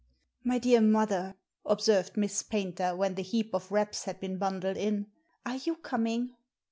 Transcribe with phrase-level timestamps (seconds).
[0.43, 5.05] "My dear mother," observed Miss Paynter, when the heap of wraps had been bundled in,
[5.45, 6.35] "are you coming?"